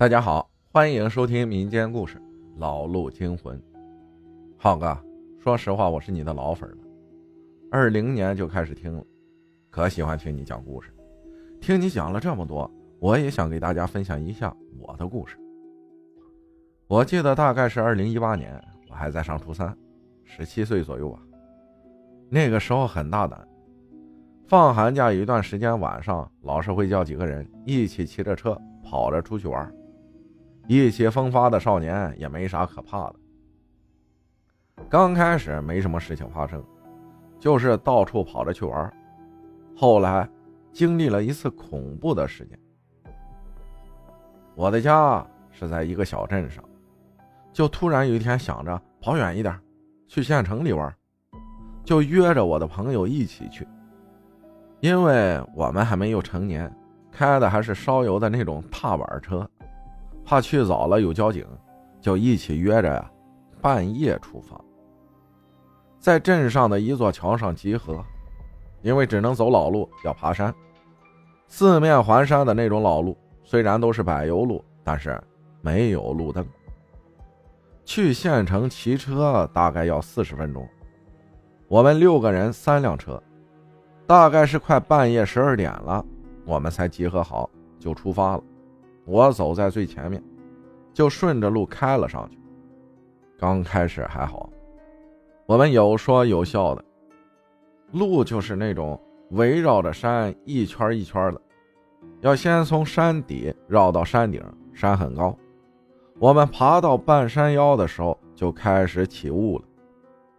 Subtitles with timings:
[0.00, 2.16] 大家好，欢迎收听民间故事
[2.56, 3.54] 《老路惊魂》。
[4.56, 4.96] 浩哥，
[5.38, 6.76] 说实话，我是你的老粉了，
[7.70, 9.04] 二零年就开始听了，
[9.68, 10.90] 可喜欢听你讲故事。
[11.60, 15.36] 听你讲了这么多，我也想给大家分享一下我的故事。
[16.86, 18.58] 我记得大概是二零一八年，
[18.88, 19.76] 我还在上初三，
[20.24, 21.20] 十七岁左右吧。
[22.30, 23.46] 那个时候很大胆，
[24.46, 29.70] 放寒假有一段时间，晚上老师会叫几个人一起骑着车跑着出去玩。
[30.66, 33.16] 意气风发的少年也没啥可怕的。
[34.88, 36.64] 刚开始没什么事情发生，
[37.38, 38.92] 就是到处跑着去玩。
[39.76, 40.28] 后来
[40.72, 42.58] 经历了一次恐怖的事件。
[44.54, 46.62] 我的家是在一个小镇上，
[47.52, 49.58] 就突然有一天想着跑远一点，
[50.06, 50.94] 去县城里玩，
[51.84, 53.66] 就约着我的朋友一起去。
[54.80, 56.70] 因为我们还没有成年，
[57.10, 59.48] 开的还是烧油的那种踏板车。
[60.24, 61.46] 怕去早了有交警，
[62.00, 63.10] 就一起约着呀，
[63.60, 64.60] 半夜出发，
[65.98, 68.04] 在镇上的一座桥上集合。
[68.82, 70.54] 因为只能走老路，要爬山，
[71.48, 75.22] 四面环山的那种老路，虽然都是柏油路，但是
[75.60, 76.42] 没有路灯。
[77.84, 80.66] 去县城骑车大概要四十分钟，
[81.68, 83.22] 我们六个人三辆车，
[84.06, 86.02] 大概是快半夜十二点了，
[86.46, 88.42] 我们才集合好就出发了。
[89.04, 90.22] 我走在最前面，
[90.92, 92.38] 就顺着路开了上去。
[93.38, 94.50] 刚开始还好，
[95.46, 96.84] 我们有说有笑的。
[97.92, 101.40] 路就是那种围绕着山一圈一圈的，
[102.20, 104.40] 要先从山底绕到山顶，
[104.72, 105.36] 山很高。
[106.18, 109.64] 我们爬到半山腰的时候，就开始起雾了，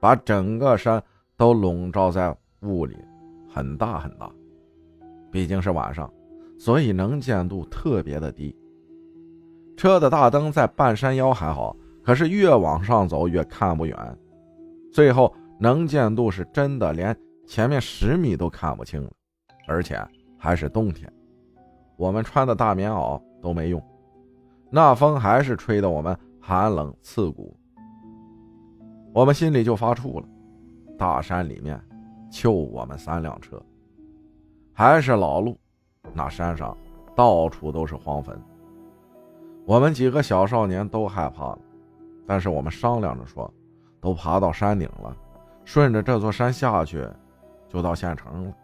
[0.00, 1.02] 把整个山
[1.36, 2.96] 都笼罩在雾里，
[3.48, 4.30] 很大很大。
[5.30, 6.12] 毕竟是晚上。
[6.58, 8.54] 所以能见度特别的低。
[9.76, 14.18] 车的大灯在半山腰还好，可是越往上走越看不远，
[14.92, 19.10] 最后能见度是真的连前面十米都看不清了，
[19.68, 19.96] 而且
[20.36, 21.10] 还是冬天，
[21.96, 23.80] 我们穿的大棉袄都没用，
[24.68, 27.56] 那风还是吹得我们寒冷刺骨。
[29.14, 30.26] 我们心里就发怵了，
[30.98, 31.80] 大山里面
[32.30, 33.62] 就我们三辆车，
[34.72, 35.56] 还是老路。
[36.14, 36.76] 那山上
[37.14, 38.40] 到处都是荒坟，
[39.64, 41.58] 我们几个小少年都害怕了，
[42.26, 43.52] 但是我们商量着说，
[44.00, 45.16] 都爬到山顶了，
[45.64, 47.06] 顺着这座山下去，
[47.68, 48.54] 就到县城了，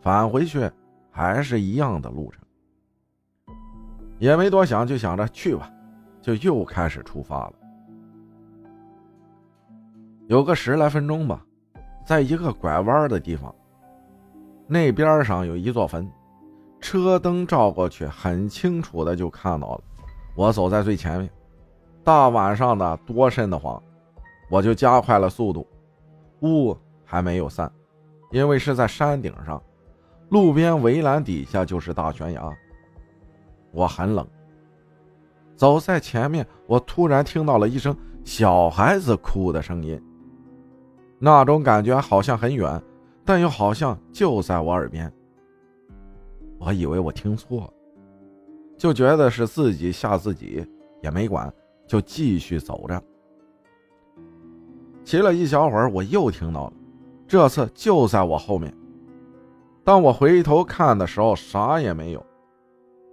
[0.00, 0.70] 返回去
[1.10, 2.42] 还是一样的路程。
[4.18, 5.70] 也没多想，就想着去吧，
[6.22, 7.52] 就又开始出发了。
[10.26, 11.44] 有个十来分钟吧，
[12.04, 13.54] 在一个拐弯的地方，
[14.66, 16.10] 那边上有一座坟。
[16.80, 19.80] 车灯照过去，很清楚的就看到了。
[20.34, 21.30] 我走在最前面，
[22.04, 23.82] 大晚上的多瘆得慌，
[24.50, 25.66] 我就加快了速度。
[26.42, 27.70] 雾还没有散，
[28.30, 29.60] 因为是在山顶上，
[30.28, 32.56] 路边围栏底下就是大悬崖。
[33.72, 34.26] 我很冷，
[35.56, 40.00] 走在前面，我突然听到了一声小孩子哭的声音，
[41.18, 42.80] 那种感觉好像很远，
[43.24, 45.10] 但又好像就在我耳边。
[46.58, 47.70] 我以为我听错了，
[48.76, 50.66] 就觉得是自己吓自己，
[51.02, 51.52] 也没管，
[51.86, 53.02] 就继续走着。
[55.04, 56.72] 骑了一小会儿，我又听到了，
[57.28, 58.74] 这次就在我后面。
[59.84, 62.24] 当我回头看的时候，啥也没有，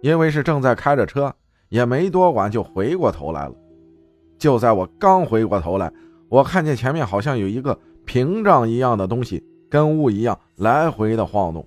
[0.00, 1.30] 因为是正在开着车，
[1.68, 3.54] 也没多管，就回过头来了。
[4.38, 5.92] 就在我刚回过头来，
[6.28, 11.66] 我看见前面好像有一个屏障一样的东西，跟雾一样来回的晃动。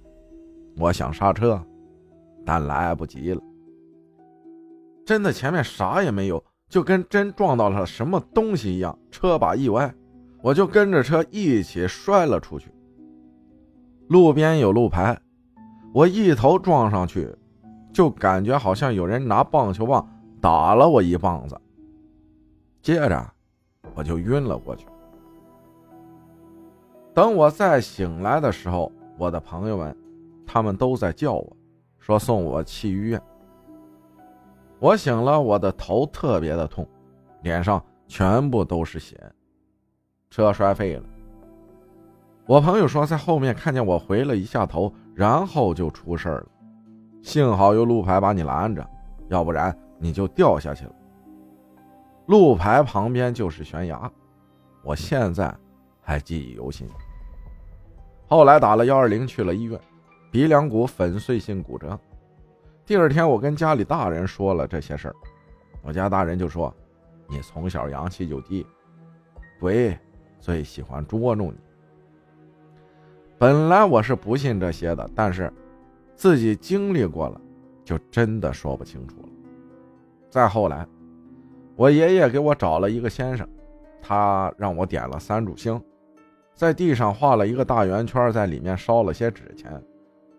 [0.79, 1.59] 我想刹车，
[2.45, 3.41] 但来不及了。
[5.05, 9.91] 真的，前面啥也没有，就跟真撞到了什么东西一样，车把一歪，
[10.41, 12.71] 我就跟着车一起摔了出去。
[14.07, 15.19] 路边有路牌，
[15.93, 17.33] 我一头撞上去，
[17.91, 20.07] 就感觉好像有人拿棒球棒
[20.39, 21.59] 打了我一棒子，
[22.81, 23.33] 接着
[23.95, 24.85] 我就晕了过去。
[27.13, 29.97] 等我再醒来的时候，我的朋友们。
[30.47, 31.57] 他们都在叫我，
[31.99, 33.21] 说送我去医院。
[34.79, 36.87] 我醒了，我的头特别的痛，
[37.41, 39.19] 脸上全部都是血，
[40.29, 41.03] 车摔废了。
[42.45, 46.47] 我朋友说在后面看见我回了一下头，然后就出事了。
[47.21, 48.89] 幸好有路牌把你拦着，
[49.27, 50.91] 要不然你就掉下去了。
[52.27, 54.09] 路牌旁边就是悬崖，
[54.83, 55.53] 我现在
[56.01, 56.87] 还记忆犹新。
[58.27, 59.79] 后来打了幺二零去了医院。
[60.29, 61.97] 鼻梁骨粉碎性骨折。
[62.85, 65.15] 第二天，我跟家里大人说了这些事儿，
[65.81, 66.73] 我家大人就说
[67.27, 68.65] ：“你从小阳气就低，
[69.59, 69.97] 鬼
[70.39, 71.57] 最喜欢捉弄你。”
[73.39, 75.51] 本来我是不信这些的，但是
[76.15, 77.39] 自己经历过了，
[77.85, 79.29] 就真的说不清楚了。
[80.29, 80.85] 再后来，
[81.75, 83.47] 我爷爷给我找了一个先生，
[84.01, 85.81] 他让我点了三炷香，
[86.53, 89.81] 在地上画了一个大圆圈，在里面烧了些纸钱，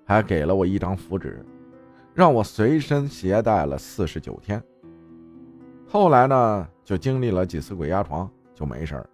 [0.09, 1.45] 还给了我一张符纸，
[2.15, 4.61] 让我随身携带了四十九天。
[5.87, 9.11] 后来呢，就经历了几次鬼压床，就没事儿。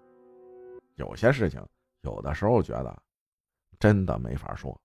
[0.94, 1.60] 有些事情，
[2.02, 2.96] 有的时候觉得。
[3.80, 4.80] 真的没法说。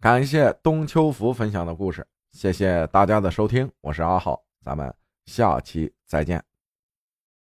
[0.00, 4.94] 感谢冬秋福分享的故事，谢谢大家的收听，我是阿浩，咱们
[5.24, 6.47] 下期再见。